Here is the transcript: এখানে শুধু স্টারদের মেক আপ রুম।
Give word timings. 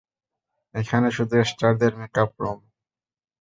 এখানে 0.75 1.07
শুধু 1.17 1.35
স্টারদের 1.43 1.91
মেক 1.99 2.15
আপ 2.23 2.31
রুম। 2.41 2.59